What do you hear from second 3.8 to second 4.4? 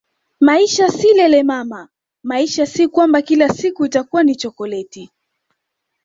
itakuwa ni